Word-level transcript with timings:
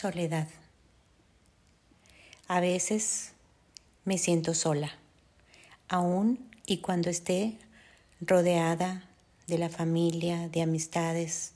Soledad. 0.00 0.48
A 2.48 2.60
veces 2.60 3.32
me 4.06 4.16
siento 4.16 4.54
sola, 4.54 4.94
aún 5.90 6.50
y 6.64 6.78
cuando 6.78 7.10
esté 7.10 7.58
rodeada 8.18 9.04
de 9.46 9.58
la 9.58 9.68
familia, 9.68 10.48
de 10.48 10.62
amistades, 10.62 11.52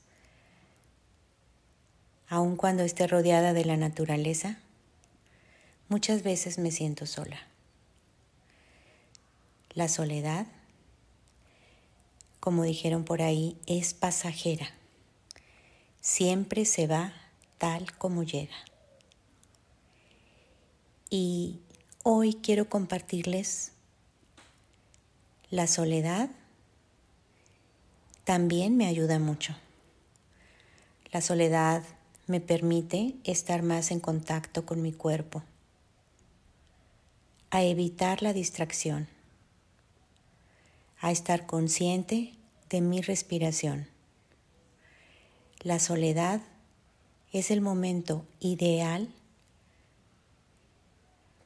aún 2.29 2.55
cuando 2.55 2.83
esté 2.83 3.07
rodeada 3.07 3.53
de 3.53 3.65
la 3.65 3.77
naturaleza, 3.77 4.59
muchas 5.89 6.21
veces 6.21 6.59
me 6.59 6.69
siento 6.69 7.07
sola. 7.07 7.39
La 9.73 9.87
soledad, 9.87 10.45
como 12.39 12.61
dijeron 12.61 13.05
por 13.05 13.23
ahí, 13.23 13.57
es 13.65 13.95
pasajera. 13.95 14.69
Siempre 15.99 16.65
se 16.65 16.85
va 16.85 17.24
tal 17.57 17.95
como 17.97 18.23
llega. 18.23 18.55
Y 21.09 21.59
hoy 22.03 22.35
quiero 22.35 22.69
compartirles 22.69 23.71
la 25.51 25.67
soledad 25.67 26.29
también 28.25 28.75
me 28.75 28.87
ayuda 28.87 29.19
mucho. 29.19 29.55
La 31.11 31.21
soledad 31.21 31.83
me 32.25 32.41
permite 32.41 33.15
estar 33.23 33.61
más 33.61 33.91
en 33.91 33.99
contacto 33.99 34.65
con 34.65 34.81
mi 34.81 34.91
cuerpo, 34.91 35.43
a 37.51 37.61
evitar 37.63 38.23
la 38.23 38.33
distracción, 38.33 39.07
a 40.99 41.11
estar 41.11 41.45
consciente 41.45 42.33
de 42.69 42.81
mi 42.81 43.01
respiración. 43.01 43.87
La 45.61 45.77
soledad 45.77 46.41
es 47.39 47.51
el 47.51 47.59
momento 47.59 48.25
ideal 48.39 49.09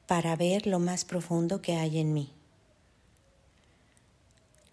para 0.05 0.35
ver 0.35 0.67
lo 0.67 0.77
más 0.77 1.03
profundo 1.03 1.63
que 1.63 1.77
hay 1.77 1.97
en 1.97 2.13
mí. 2.13 2.31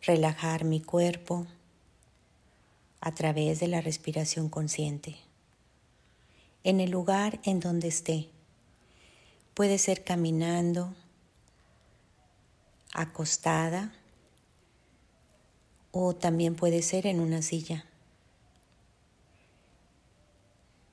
Relajar 0.03 0.65
mi 0.65 0.83
cuerpo 0.83 1.47
a 3.01 3.15
través 3.15 3.61
de 3.61 3.69
la 3.69 3.81
respiración 3.81 4.51
consciente. 4.51 5.17
En 6.65 6.81
el 6.81 6.91
lugar 6.91 7.41
en 7.45 7.61
donde 7.61 7.89
esté. 7.89 8.29
Puede 9.55 9.79
ser 9.79 10.05
caminando, 10.05 10.95
acostada 12.93 13.95
o 15.93 16.15
también 16.15 16.57
puede 16.57 16.83
ser 16.83 17.07
en 17.07 17.21
una 17.21 17.41
silla 17.41 17.87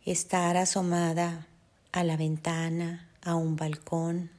estar 0.05 0.57
asomada 0.57 1.47
a 1.93 2.03
la 2.03 2.17
ventana, 2.17 3.07
a 3.21 3.35
un 3.35 3.55
balcón, 3.55 4.31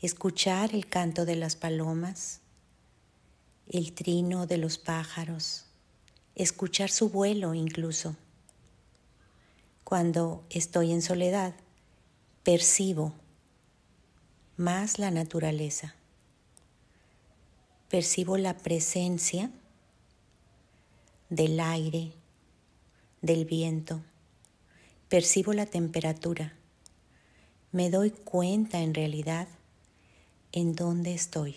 escuchar 0.00 0.76
el 0.76 0.86
canto 0.86 1.24
de 1.24 1.34
las 1.34 1.56
palomas, 1.56 2.40
el 3.68 3.92
trino 3.92 4.46
de 4.46 4.58
los 4.58 4.78
pájaros, 4.78 5.64
escuchar 6.36 6.88
su 6.88 7.10
vuelo 7.10 7.52
incluso. 7.52 8.14
Cuando 9.82 10.44
estoy 10.50 10.92
en 10.92 11.02
soledad, 11.02 11.54
percibo 12.44 13.14
más 14.56 15.00
la 15.00 15.10
naturaleza, 15.10 15.96
percibo 17.88 18.38
la 18.38 18.56
presencia 18.56 19.50
del 21.28 21.58
aire, 21.58 22.12
del 23.20 23.44
viento 23.44 24.00
percibo 25.08 25.52
la 25.54 25.66
temperatura, 25.66 26.52
me 27.72 27.90
doy 27.90 28.10
cuenta 28.10 28.80
en 28.80 28.92
realidad 28.94 29.48
en 30.52 30.74
dónde 30.74 31.14
estoy. 31.14 31.56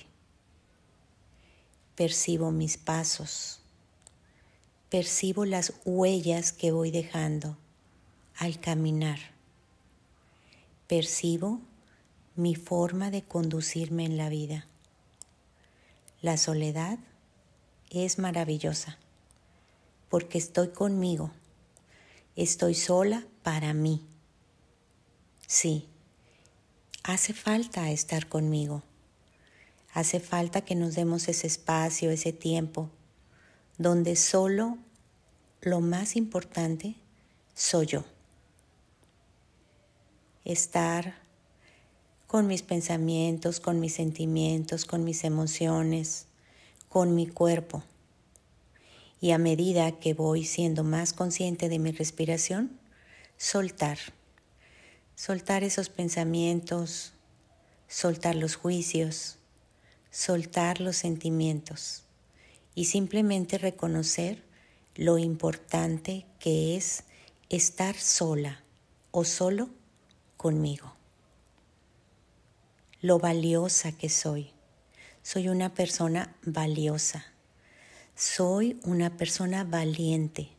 Percibo 1.95 2.51
mis 2.51 2.77
pasos, 2.77 3.59
percibo 4.89 5.45
las 5.45 5.73
huellas 5.83 6.53
que 6.53 6.71
voy 6.71 6.91
dejando 6.91 7.57
al 8.37 8.59
caminar. 8.59 9.19
Percibo 10.87 11.59
mi 12.35 12.55
forma 12.55 13.11
de 13.11 13.23
conducirme 13.23 14.05
en 14.05 14.17
la 14.17 14.29
vida. 14.29 14.67
La 16.21 16.37
soledad 16.37 16.99
es 17.89 18.17
maravillosa 18.17 18.97
porque 20.09 20.37
estoy 20.37 20.69
conmigo 20.69 21.31
Estoy 22.37 22.75
sola 22.75 23.25
para 23.43 23.73
mí. 23.73 24.01
Sí, 25.47 25.87
hace 27.03 27.33
falta 27.33 27.91
estar 27.91 28.27
conmigo. 28.27 28.83
Hace 29.93 30.19
falta 30.19 30.61
que 30.61 30.75
nos 30.75 30.95
demos 30.95 31.27
ese 31.27 31.47
espacio, 31.47 32.11
ese 32.11 32.31
tiempo, 32.31 32.89
donde 33.77 34.15
solo 34.15 34.77
lo 35.61 35.81
más 35.81 36.15
importante 36.15 36.95
soy 37.53 37.87
yo. 37.87 38.05
Estar 40.45 41.15
con 42.27 42.47
mis 42.47 42.61
pensamientos, 42.61 43.59
con 43.59 43.81
mis 43.81 43.93
sentimientos, 43.93 44.85
con 44.85 45.03
mis 45.03 45.25
emociones, 45.25 46.27
con 46.87 47.13
mi 47.13 47.27
cuerpo. 47.27 47.83
Y 49.19 49.31
a 49.31 49.37
medida 49.37 49.91
que 49.99 50.13
voy 50.13 50.45
siendo 50.45 50.85
más 50.85 51.11
consciente 51.11 51.67
de 51.67 51.77
mi 51.77 51.91
respiración, 51.91 52.79
soltar. 53.41 53.97
Soltar 55.15 55.63
esos 55.63 55.89
pensamientos, 55.89 57.13
soltar 57.87 58.35
los 58.35 58.55
juicios, 58.55 59.39
soltar 60.11 60.79
los 60.79 60.95
sentimientos 60.95 62.03
y 62.75 62.85
simplemente 62.85 63.57
reconocer 63.57 64.43
lo 64.93 65.17
importante 65.17 66.27
que 66.37 66.77
es 66.77 67.05
estar 67.49 67.95
sola 67.97 68.61
o 69.09 69.23
solo 69.23 69.69
conmigo. 70.37 70.93
Lo 73.01 73.17
valiosa 73.17 73.91
que 73.91 74.09
soy. 74.09 74.51
Soy 75.23 75.49
una 75.49 75.73
persona 75.73 76.35
valiosa 76.43 77.25
soy 78.13 78.79
una 78.83 79.17
persona 79.17 79.63
valiente. 79.63 80.49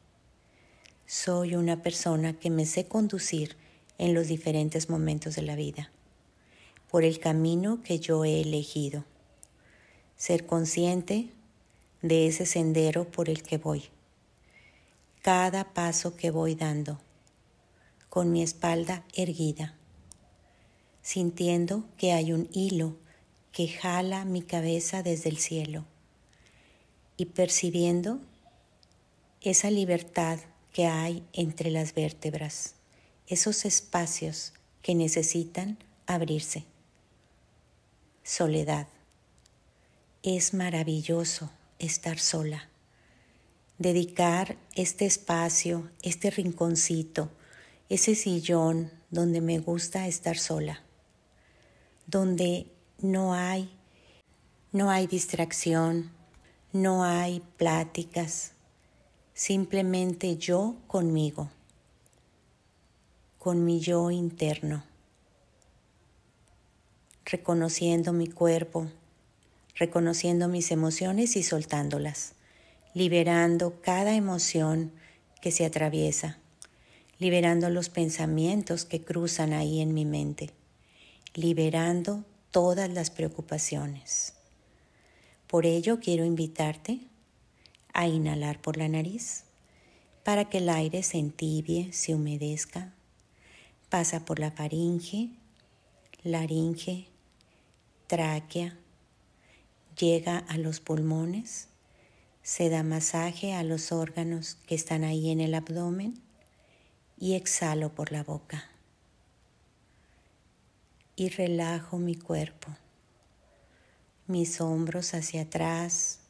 Soy 1.14 1.56
una 1.56 1.82
persona 1.82 2.32
que 2.32 2.48
me 2.48 2.64
sé 2.64 2.86
conducir 2.86 3.58
en 3.98 4.14
los 4.14 4.28
diferentes 4.28 4.88
momentos 4.88 5.36
de 5.36 5.42
la 5.42 5.56
vida, 5.56 5.92
por 6.90 7.04
el 7.04 7.18
camino 7.20 7.82
que 7.82 8.00
yo 8.00 8.24
he 8.24 8.40
elegido. 8.40 9.04
Ser 10.16 10.46
consciente 10.46 11.28
de 12.00 12.28
ese 12.28 12.46
sendero 12.46 13.04
por 13.04 13.28
el 13.28 13.42
que 13.42 13.58
voy. 13.58 13.90
Cada 15.20 15.74
paso 15.74 16.16
que 16.16 16.30
voy 16.30 16.54
dando, 16.54 16.98
con 18.08 18.32
mi 18.32 18.42
espalda 18.42 19.04
erguida, 19.12 19.76
sintiendo 21.02 21.84
que 21.98 22.12
hay 22.12 22.32
un 22.32 22.48
hilo 22.52 22.96
que 23.52 23.68
jala 23.68 24.24
mi 24.24 24.40
cabeza 24.40 25.02
desde 25.02 25.28
el 25.28 25.36
cielo 25.36 25.84
y 27.18 27.26
percibiendo 27.26 28.18
esa 29.42 29.70
libertad 29.70 30.38
que 30.72 30.86
hay 30.86 31.24
entre 31.32 31.70
las 31.70 31.94
vértebras, 31.94 32.74
esos 33.26 33.64
espacios 33.64 34.52
que 34.82 34.94
necesitan 34.94 35.78
abrirse. 36.06 36.64
Soledad. 38.22 38.88
Es 40.22 40.54
maravilloso 40.54 41.50
estar 41.78 42.18
sola. 42.18 42.68
Dedicar 43.78 44.56
este 44.74 45.06
espacio, 45.06 45.90
este 46.02 46.30
rinconcito, 46.30 47.30
ese 47.88 48.14
sillón 48.14 48.92
donde 49.10 49.40
me 49.40 49.58
gusta 49.58 50.06
estar 50.06 50.38
sola, 50.38 50.82
donde 52.06 52.66
no 53.00 53.34
hay 53.34 53.76
no 54.72 54.90
hay 54.90 55.06
distracción, 55.06 56.10
no 56.72 57.04
hay 57.04 57.42
pláticas, 57.58 58.51
simplemente 59.42 60.36
yo 60.36 60.76
conmigo, 60.86 61.50
con 63.40 63.64
mi 63.64 63.80
yo 63.80 64.12
interno, 64.12 64.84
reconociendo 67.24 68.12
mi 68.12 68.28
cuerpo, 68.28 68.86
reconociendo 69.74 70.46
mis 70.46 70.70
emociones 70.70 71.34
y 71.34 71.42
soltándolas, 71.42 72.34
liberando 72.94 73.80
cada 73.82 74.14
emoción 74.14 74.92
que 75.40 75.50
se 75.50 75.64
atraviesa, 75.64 76.38
liberando 77.18 77.68
los 77.68 77.88
pensamientos 77.88 78.84
que 78.84 79.02
cruzan 79.02 79.54
ahí 79.54 79.80
en 79.80 79.92
mi 79.92 80.04
mente, 80.04 80.50
liberando 81.34 82.24
todas 82.52 82.88
las 82.88 83.10
preocupaciones. 83.10 84.34
Por 85.48 85.66
ello 85.66 85.98
quiero 85.98 86.24
invitarte 86.24 87.00
a 87.92 88.08
inhalar 88.08 88.60
por 88.60 88.76
la 88.76 88.88
nariz 88.88 89.44
para 90.24 90.48
que 90.48 90.58
el 90.58 90.68
aire 90.68 91.02
se 91.02 91.18
entibie, 91.18 91.92
se 91.92 92.14
humedezca, 92.14 92.92
Pasa 93.92 94.24
por 94.24 94.38
la 94.38 94.50
faringe, 94.50 95.28
laringe, 96.22 97.08
tráquea, 98.06 98.78
llega 99.98 100.38
a 100.38 100.56
los 100.56 100.80
pulmones, 100.80 101.68
se 102.42 102.70
da 102.70 102.84
masaje 102.84 103.52
a 103.52 103.62
los 103.62 103.92
órganos 103.92 104.54
que 104.66 104.74
están 104.76 105.04
ahí 105.04 105.30
en 105.30 105.40
el 105.40 105.54
abdomen 105.54 106.14
y 107.18 107.34
exhalo 107.34 107.94
por 107.94 108.12
la 108.12 108.24
boca. 108.24 108.64
Y 111.14 111.28
relajo 111.28 111.98
mi 111.98 112.14
cuerpo, 112.14 112.68
mis 114.26 114.62
hombros 114.62 115.12
hacia 115.12 115.42
atrás 115.42 116.21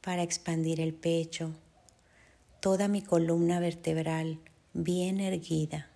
para 0.00 0.22
expandir 0.22 0.80
el 0.80 0.94
pecho, 0.94 1.50
toda 2.60 2.88
mi 2.88 3.02
columna 3.02 3.60
vertebral 3.60 4.38
bien 4.72 5.20
erguida, 5.20 5.88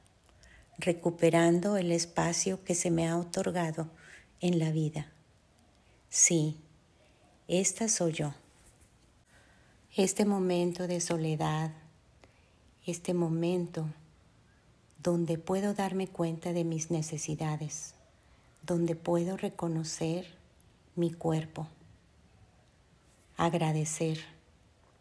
recuperando 0.78 1.76
el 1.76 1.93
espacio 1.93 2.64
que 2.64 2.75
se 2.75 2.90
me 2.90 3.08
ha 3.08 3.16
otorgado 3.16 3.88
en 4.40 4.58
la 4.58 4.70
vida. 4.70 5.10
Sí, 6.08 6.56
esta 7.49 7.88
soy 7.88 8.12
yo. 8.12 8.34
Este 9.96 10.25
momento 10.25 10.87
de 10.87 11.00
soledad, 11.00 11.70
este 12.87 13.14
momento 13.14 13.87
donde 15.02 15.37
puedo 15.37 15.75
darme 15.75 16.06
cuenta 16.06 16.52
de 16.52 16.64
mis 16.64 16.90
necesidades, 16.90 17.94
donde 18.62 18.94
puedo 18.94 19.37
reconocer 19.37 20.26
mi 20.94 21.12
cuerpo, 21.12 21.66
agradecer 23.44 24.20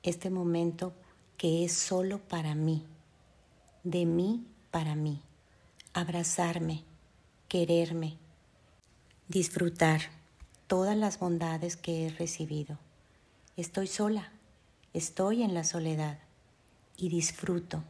este 0.02 0.32
momento 0.32 0.94
que 1.38 1.64
es 1.64 1.74
solo 1.74 2.18
para 2.18 2.56
mí, 2.56 2.84
de 3.84 4.08
mí 4.08 4.48
para 4.72 4.96
mí, 4.96 5.22
abrazarme, 5.94 6.84
quererme, 7.48 8.18
disfrutar 9.28 10.02
todas 10.66 10.98
las 10.98 11.20
bondades 11.20 11.78
que 11.78 12.08
he 12.08 12.10
recibido. 12.10 12.80
Estoy 13.58 13.86
sola, 13.86 14.32
estoy 14.96 15.44
en 15.44 15.54
la 15.54 15.64
soledad 15.64 16.18
y 16.98 17.10
disfruto, 17.10 17.84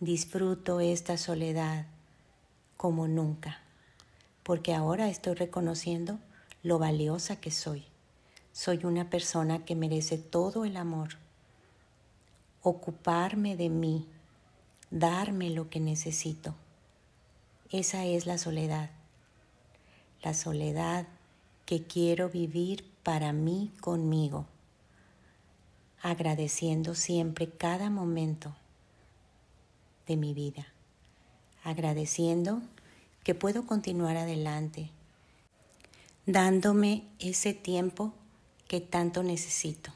disfruto 0.00 0.80
esta 0.80 1.16
soledad 1.16 1.86
como 2.76 3.06
nunca, 3.06 3.60
porque 4.42 4.74
ahora 4.74 5.08
estoy 5.08 5.34
reconociendo 5.34 6.18
lo 6.64 6.80
valiosa 6.80 7.36
que 7.36 7.52
soy. 7.52 7.86
Soy 8.58 8.84
una 8.84 9.08
persona 9.08 9.64
que 9.64 9.76
merece 9.76 10.18
todo 10.18 10.64
el 10.64 10.76
amor. 10.76 11.10
Ocuparme 12.60 13.54
de 13.54 13.68
mí, 13.68 14.08
darme 14.90 15.48
lo 15.50 15.70
que 15.70 15.78
necesito. 15.78 16.56
Esa 17.70 18.04
es 18.04 18.26
la 18.26 18.36
soledad. 18.36 18.90
La 20.24 20.34
soledad 20.34 21.06
que 21.66 21.84
quiero 21.84 22.30
vivir 22.30 22.84
para 23.04 23.32
mí 23.32 23.70
conmigo, 23.80 24.44
agradeciendo 26.02 26.96
siempre 26.96 27.48
cada 27.48 27.90
momento 27.90 28.56
de 30.08 30.16
mi 30.16 30.34
vida, 30.34 30.66
agradeciendo 31.62 32.60
que 33.22 33.36
puedo 33.36 33.66
continuar 33.66 34.16
adelante, 34.16 34.90
dándome 36.26 37.04
ese 37.20 37.54
tiempo 37.54 38.14
que 38.68 38.80
tanto 38.80 39.22
necesito, 39.22 39.92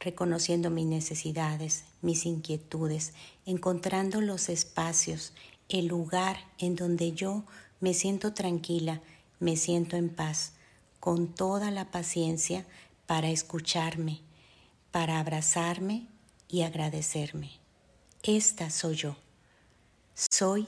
reconociendo 0.00 0.70
mis 0.70 0.86
necesidades, 0.86 1.84
mis 2.00 2.24
inquietudes, 2.24 3.12
encontrando 3.44 4.20
los 4.20 4.48
espacios, 4.48 5.32
el 5.68 5.88
lugar 5.88 6.38
en 6.58 6.76
donde 6.76 7.12
yo 7.12 7.44
me 7.80 7.92
siento 7.92 8.32
tranquila, 8.32 9.02
me 9.40 9.56
siento 9.56 9.96
en 9.96 10.08
paz, 10.08 10.52
con 11.00 11.34
toda 11.34 11.70
la 11.70 11.90
paciencia 11.90 12.64
para 13.06 13.28
escucharme, 13.28 14.20
para 14.90 15.20
abrazarme 15.20 16.06
y 16.48 16.62
agradecerme. 16.62 17.50
Esta 18.22 18.70
soy 18.70 18.96
yo. 18.96 19.16
Soy 20.30 20.66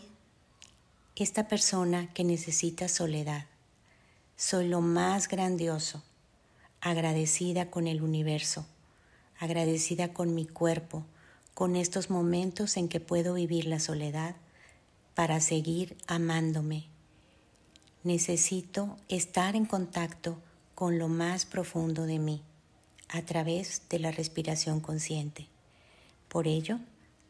esta 1.17 1.49
persona 1.49 2.13
que 2.13 2.23
necesita 2.23 2.89
soledad. 2.89 3.47
Soy 4.37 4.69
lo 4.69 4.81
más 4.81 5.27
grandioso, 5.29 6.03
agradecida 6.81 7.71
con 7.71 7.87
el 7.87 8.03
universo, 8.03 8.67
agradecida 9.39 10.13
con 10.13 10.35
mi 10.35 10.47
cuerpo, 10.47 11.05
con 11.55 11.77
estos 11.77 12.11
momentos 12.11 12.77
en 12.77 12.89
que 12.89 13.01
puedo 13.01 13.35
vivir 13.35 13.67
la 13.67 13.81
soledad 13.81 14.37
para 15.15 15.41
seguir 15.41 15.97
amándome 16.07 16.89
necesito 18.05 18.97
estar 19.09 19.57
en 19.57 19.67
contacto 19.67 20.39
con 20.75 20.99
lo 20.99 21.09
más 21.09 21.47
profundo 21.47 22.07
de 22.07 22.19
mí 22.19 22.43
a 23.09 23.23
través 23.23 23.83
de 23.91 23.99
la 23.99 24.11
respiración 24.11 24.81
consciente. 24.81 25.49
Por 26.29 26.47
ello, 26.47 26.79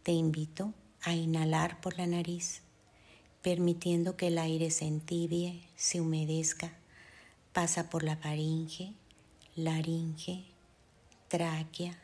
te 0.02 0.12
invito 0.12 0.72
a 1.02 1.14
inhalar 1.14 1.80
por 1.80 1.96
la 1.96 2.06
nariz, 2.06 2.62
permitiendo 3.42 4.16
que 4.16 4.28
el 4.28 4.38
aire 4.38 4.70
se 4.70 4.86
entibie, 4.86 5.62
se 5.76 6.00
humedezca, 6.00 6.72
pasa 7.52 7.88
por 7.90 8.02
la 8.02 8.16
faringe, 8.16 8.92
laringe, 9.58 10.44
tráquea, 11.28 11.98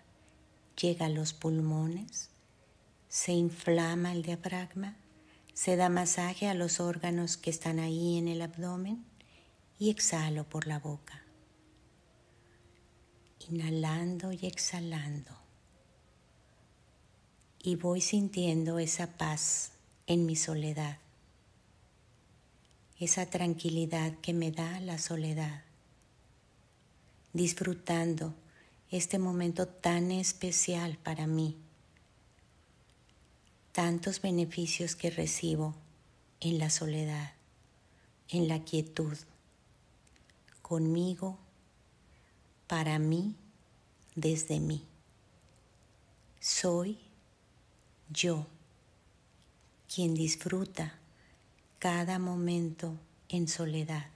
llega 0.80 1.06
a 1.06 1.08
los 1.08 1.32
pulmones, 1.32 2.30
se 3.08 3.32
inflama 3.32 4.12
el 4.12 4.22
diafragma 4.22 4.96
se 5.54 5.76
da 5.76 5.88
masaje 5.88 6.48
a 6.48 6.54
los 6.54 6.80
órganos 6.80 7.36
que 7.36 7.48
están 7.48 7.78
ahí 7.78 8.18
en 8.18 8.26
el 8.26 8.42
abdomen 8.42 9.04
y 9.78 9.88
exhalo 9.88 10.44
por 10.44 10.66
la 10.66 10.80
boca. 10.80 11.22
Inhalando 13.48 14.32
y 14.32 14.46
exhalando. 14.46 15.30
Y 17.62 17.76
voy 17.76 18.00
sintiendo 18.00 18.80
esa 18.80 19.16
paz 19.16 19.70
en 20.06 20.26
mi 20.26 20.34
soledad, 20.36 20.98
esa 22.98 23.30
tranquilidad 23.30 24.12
que 24.20 24.34
me 24.34 24.50
da 24.50 24.80
la 24.80 24.98
soledad, 24.98 25.63
disfrutando 27.34 28.32
este 28.90 29.18
momento 29.18 29.66
tan 29.68 30.10
especial 30.10 30.96
para 31.02 31.26
mí 31.26 31.58
tantos 33.74 34.22
beneficios 34.22 34.94
que 34.94 35.10
recibo 35.10 35.74
en 36.38 36.60
la 36.60 36.70
soledad, 36.70 37.32
en 38.28 38.46
la 38.46 38.60
quietud, 38.62 39.18
conmigo, 40.62 41.36
para 42.68 43.00
mí, 43.00 43.34
desde 44.14 44.60
mí. 44.60 44.84
Soy 46.38 47.00
yo 48.10 48.46
quien 49.92 50.14
disfruta 50.14 50.94
cada 51.80 52.20
momento 52.20 52.94
en 53.28 53.48
soledad. 53.48 54.06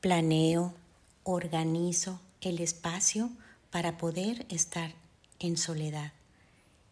Planeo, 0.00 0.72
organizo 1.32 2.20
el 2.40 2.60
espacio 2.60 3.30
para 3.70 3.98
poder 3.98 4.46
estar 4.48 4.94
en 5.38 5.58
soledad 5.58 6.12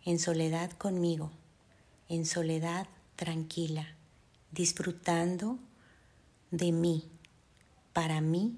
en 0.04 0.18
soledad 0.18 0.70
conmigo, 0.72 1.30
en 2.08 2.26
soledad 2.26 2.86
tranquila, 3.16 3.88
disfrutando 4.50 5.58
de 6.50 6.72
mí, 6.72 7.08
para 7.92 8.20
mí, 8.20 8.56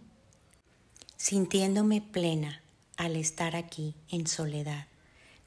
sintiéndome 1.17 2.01
plena 2.01 2.63
al 2.97 3.17
estar 3.17 3.55
aquí 3.55 3.95
en 4.11 4.27
soledad, 4.27 4.87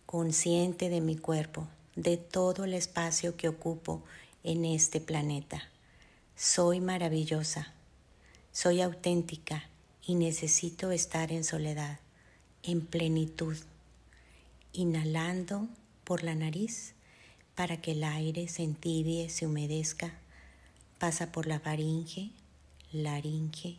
consciente 0.06 0.90
de 0.90 1.02
mi 1.02 1.18
cuerpo, 1.18 1.68
de 1.96 2.16
todo 2.16 2.64
el 2.64 2.74
espacio 2.74 3.36
que 3.36 3.50
ocupo 3.50 4.02
en 4.44 4.64
este 4.64 5.02
planeta. 5.02 5.64
Soy 6.38 6.80
maravillosa, 6.80 7.74
soy 8.54 8.82
auténtica 8.82 9.68
y 10.06 10.16
necesito 10.16 10.92
estar 10.92 11.32
en 11.32 11.44
soledad, 11.44 12.00
en 12.64 12.82
plenitud, 12.82 13.58
inhalando 14.74 15.68
por 16.04 16.24
la 16.24 16.36
nariz 16.36 16.94
para 17.56 17.82
que 17.82 17.92
el 17.92 18.04
aire 18.04 18.48
se 18.48 18.64
entibie, 18.64 19.30
se 19.30 19.46
humedezca. 19.46 20.14
Pasa 20.98 21.32
por 21.32 21.46
la 21.46 21.60
faringe, 21.60 22.32
laringe, 22.92 23.78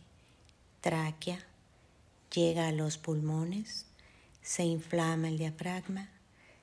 tráquea, 0.81 1.39
llega 2.33 2.67
a 2.67 2.71
los 2.71 2.97
pulmones, 2.97 3.85
se 4.41 4.63
inflama 4.63 5.27
el 5.27 5.37
diafragma, 5.37 6.09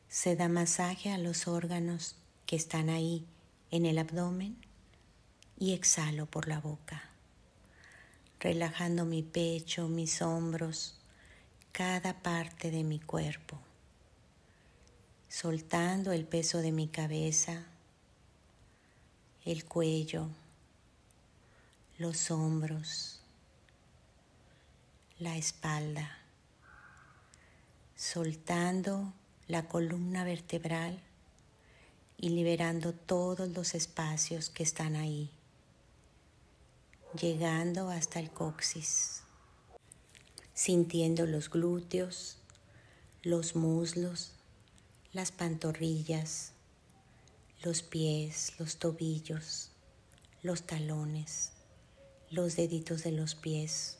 se 0.09 0.37
da 0.37 0.49
masaje 0.49 1.13
a 1.13 1.19
los 1.19 1.47
órganos 1.47 2.17
que 2.47 2.57
están 2.57 2.89
ahí 2.89 3.25
en 3.71 3.85
el 3.85 3.99
abdomen 3.99 4.57
y 5.59 5.75
exhalo 5.75 6.27
por 6.27 6.49
la 6.49 6.61
boca, 6.61 7.08
relajando 8.41 9.05
mi 9.05 9.23
pecho, 9.23 9.89
mis 9.89 10.23
hombros, 10.23 10.97
cada 11.73 12.23
parte 12.23 12.71
de 12.71 12.85
mi 12.85 13.01
cuerpo 13.01 13.59
soltando 15.29 16.13
el 16.13 16.25
peso 16.25 16.59
de 16.59 16.73
mi 16.73 16.89
cabeza, 16.89 17.65
el 19.45 19.65
cuello, 19.67 20.29
los 21.99 22.31
hombros, 22.31 23.21
la 25.19 25.37
espalda, 25.37 26.19
soltando 27.95 29.13
la 29.47 29.69
columna 29.69 30.25
vertebral 30.25 30.99
y 32.17 32.31
liberando 32.31 32.93
todos 32.93 33.49
los 33.51 33.75
espacios 33.75 34.49
que 34.49 34.63
están 34.63 34.97
ahí, 34.97 35.31
llegando 37.19 37.91
hasta 37.91 38.21
el 38.21 38.31
coxis, 38.31 39.23
sintiendo 40.55 41.27
los 41.27 41.51
glúteos, 41.51 42.39
los 43.23 43.57
muslos, 43.57 44.33
las 45.13 45.33
pantorrillas, 45.33 46.53
los 47.63 47.83
pies, 47.83 48.53
los 48.59 48.77
tobillos, 48.77 49.71
los 50.43 50.63
talones, 50.63 51.53
los 52.31 52.55
deditos 52.55 53.03
de 53.03 53.11
los 53.13 53.35
pies, 53.35 53.99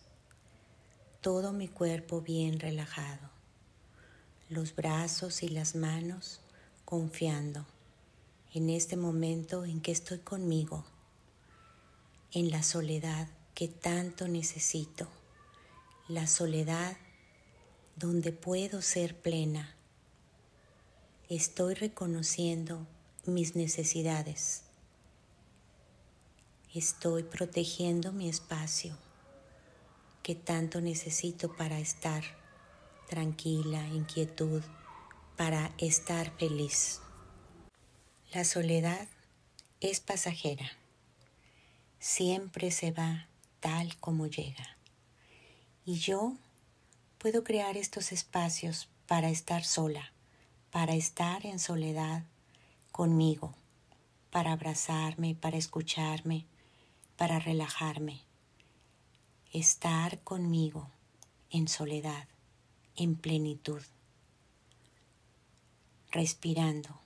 todo 1.21 1.53
mi 1.53 1.67
cuerpo 1.67 2.21
bien 2.21 2.61
relajado, 2.61 3.31
los 4.49 4.77
brazos 4.77 5.43
y 5.43 5.49
las 5.49 5.75
manos 5.75 6.41
confiando 6.85 7.67
en 8.55 8.71
este 8.71 8.97
momento 8.97 9.65
en 9.65 9.81
que 9.81 9.91
estoy 9.91 10.19
conmigo, 10.19 10.85
en 12.33 12.51
la 12.51 12.63
soledad 12.63 13.29
que 13.55 13.69
tanto 13.69 14.29
necesito, 14.29 15.09
la 16.09 16.27
soledad 16.27 16.97
donde 17.97 18.33
puedo 18.33 18.83
ser 18.83 19.17
plena. 19.17 19.75
Estoy 21.29 21.75
reconociendo 21.75 22.87
mis 23.27 23.57
necesidades. 23.57 24.63
Estoy 26.75 27.25
protegiendo 27.25 28.13
mi 28.13 28.29
espacio 28.29 28.97
que 30.23 30.35
tanto 30.35 30.81
necesito 30.81 31.57
para 31.57 31.79
estar 31.79 32.23
tranquila, 33.09 33.87
inquietud, 33.89 34.63
para 35.37 35.73
estar 35.79 36.31
feliz. 36.37 37.01
La 38.33 38.45
soledad 38.45 39.09
es 39.81 40.01
pasajera. 40.01 40.78
Siempre 41.99 42.71
se 42.71 42.93
va 42.93 43.29
tal 43.61 43.97
como 43.97 44.27
llega. 44.27 44.77
Y 45.85 45.97
yo 45.97 46.35
puedo 47.19 47.43
crear 47.45 47.77
estos 47.77 48.13
espacios 48.13 48.89
para 49.07 49.31
estar 49.31 49.65
sola, 49.65 50.13
para 50.71 50.95
estar 50.95 51.45
en 51.47 51.59
soledad 51.59 52.23
conmigo, 52.93 53.55
para 54.31 54.53
abrazarme, 54.53 55.35
para 55.35 55.57
escucharme, 55.57 56.45
para 57.17 57.39
relajarme. 57.39 58.21
Estar 59.53 60.21
conmigo 60.21 60.89
en 61.51 61.69
soledad, 61.69 62.29
en 62.97 63.17
plenitud, 63.17 63.83
respirando, 66.11 67.01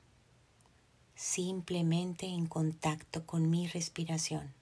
simplemente 1.14 2.26
en 2.26 2.46
contacto 2.46 3.24
con 3.24 3.48
mi 3.48 3.68
respiración. 3.68 4.61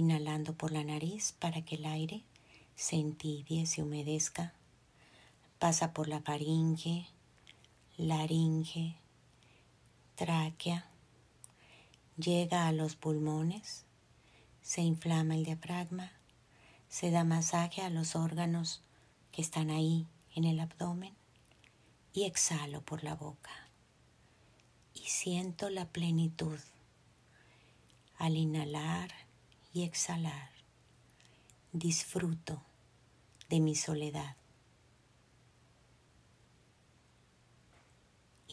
Inhalando 0.00 0.54
por 0.54 0.72
la 0.72 0.82
nariz 0.82 1.34
para 1.38 1.60
que 1.60 1.74
el 1.74 1.84
aire 1.84 2.22
se 2.74 2.96
entibie, 2.96 3.66
se 3.66 3.82
humedezca. 3.82 4.54
Pasa 5.58 5.92
por 5.92 6.08
la 6.08 6.22
faringe, 6.22 7.06
laringe, 7.98 8.96
tráquea, 10.14 10.86
llega 12.16 12.66
a 12.66 12.72
los 12.72 12.96
pulmones, 12.96 13.84
se 14.62 14.80
inflama 14.80 15.34
el 15.34 15.44
diafragma, 15.44 16.12
se 16.88 17.10
da 17.10 17.22
masaje 17.24 17.82
a 17.82 17.90
los 17.90 18.16
órganos 18.16 18.80
que 19.32 19.42
están 19.42 19.68
ahí 19.68 20.06
en 20.34 20.44
el 20.44 20.60
abdomen 20.60 21.12
y 22.14 22.24
exhalo 22.24 22.80
por 22.80 23.04
la 23.04 23.16
boca. 23.16 23.68
Y 24.94 25.00
siento 25.00 25.68
la 25.68 25.84
plenitud 25.84 26.58
al 28.16 28.38
inhalar 28.38 29.10
y 29.72 29.84
exhalar. 29.84 30.50
Disfruto 31.72 32.62
de 33.48 33.60
mi 33.60 33.74
soledad. 33.74 34.36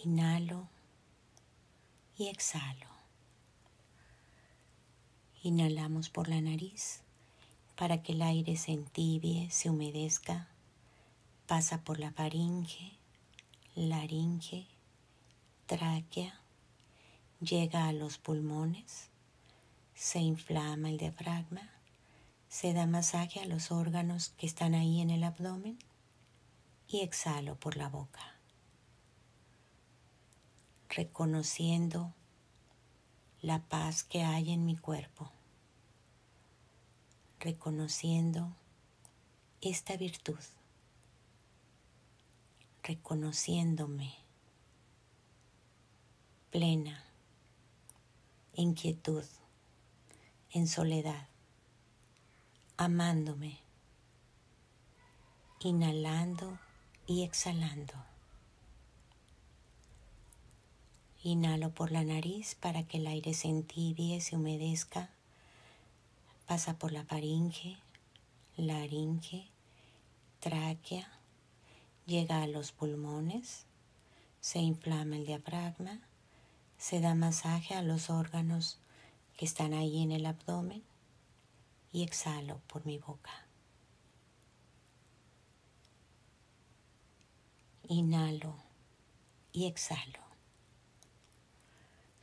Inhalo 0.04 0.68
y 2.18 2.28
exhalo. 2.28 2.88
Inhalamos 5.44 6.10
por 6.10 6.30
la 6.30 6.42
nariz 6.42 7.02
para 7.76 8.02
que 8.02 8.14
el 8.14 8.22
aire 8.22 8.58
se 8.58 8.72
entibie, 8.72 9.50
se 9.52 9.70
humedezca, 9.70 10.48
pasa 11.46 11.84
por 11.84 12.00
la 12.00 12.12
faringe, 12.12 12.98
laringe, 13.76 14.68
tráquea, 15.68 16.40
llega 17.40 17.88
a 17.88 17.94
los 17.94 18.18
pulmones, 18.18 19.10
se 19.98 20.20
inflama 20.20 20.90
el 20.90 20.98
diafragma, 20.98 21.70
se 22.48 22.72
da 22.72 22.86
masaje 22.86 23.42
a 23.42 23.46
los 23.46 23.72
órganos 23.72 24.30
que 24.38 24.46
están 24.46 24.74
ahí 24.74 25.02
en 25.02 25.10
el 25.10 25.26
abdomen 25.26 25.78
y 26.88 27.02
exhalo 27.02 27.56
por 27.56 27.76
la 27.76 27.90
boca 27.90 28.38
reconociendo 30.98 32.12
la 33.42 33.62
paz 33.68 34.04
que 34.04 34.24
hay 34.24 34.52
en 34.52 34.66
mi 34.66 34.76
cuerpo, 34.76 35.30
reconociendo 37.40 38.56
esta 39.62 39.96
virtud, 39.96 40.40
reconociéndome 42.82 44.16
plena, 46.50 47.04
en 48.54 48.74
quietud, 48.74 49.26
en 50.52 50.68
soledad, 50.68 51.28
amándome, 52.78 53.60
inhalando 55.60 56.58
y 57.06 57.24
exhalando. 57.24 57.94
Inhalo 61.24 61.72
por 61.72 61.92
la 61.92 62.04
nariz 62.04 62.56
para 62.56 62.84
que 62.84 62.98
el 62.98 63.08
aire 63.08 63.34
se 63.34 63.50
entibie, 63.50 64.22
se 64.22 64.38
humedezca. 64.38 65.10
Pasa 66.46 66.78
por 66.78 66.94
la 66.94 67.04
faringe, 67.04 67.78
laringe, 68.56 69.50
tráquea, 70.40 71.12
llega 72.06 72.42
a 72.42 72.48
los 72.48 72.72
pulmones, 72.72 73.66
se 74.40 74.60
inflama 74.60 75.18
el 75.18 75.26
diafragma, 75.26 76.00
se 76.78 77.02
da 77.02 77.16
masaje 77.16 77.74
a 77.74 77.82
los 77.82 78.10
órganos 78.10 78.80
que 79.38 79.46
están 79.46 79.74
ahí 79.74 80.04
en 80.04 80.12
el 80.12 80.26
abdomen 80.26 80.84
y 81.94 82.04
exhalo 82.04 82.60
por 82.68 82.86
mi 82.86 82.98
boca. 82.98 83.32
Inhalo 87.88 88.56
y 89.54 89.68
exhalo 89.68 90.28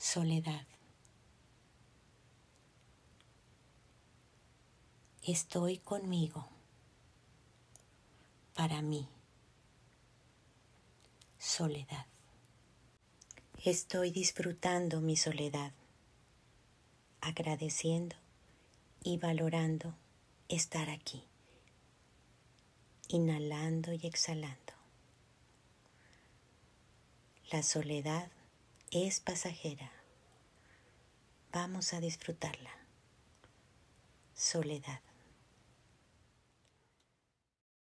soledad. 0.04 0.66
Estoy 5.22 5.78
conmigo, 5.78 6.46
para 8.54 8.82
mí, 8.82 9.08
soledad. 11.38 12.06
Estoy 13.64 14.10
disfrutando 14.10 15.00
mi 15.00 15.16
soledad, 15.16 15.72
agradeciendo 17.24 18.16
y 19.02 19.16
valorando 19.16 19.94
estar 20.48 20.90
aquí, 20.90 21.24
inhalando 23.08 23.94
y 23.94 24.06
exhalando. 24.06 24.74
La 27.50 27.62
soledad 27.62 28.30
es 28.90 29.20
pasajera. 29.20 29.90
Vamos 31.50 31.94
a 31.94 32.00
disfrutarla. 32.00 32.70
Soledad. 34.34 35.03